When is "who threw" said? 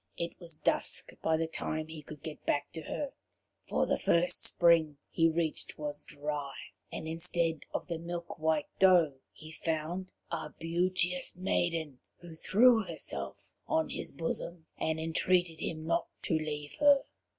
12.17-12.83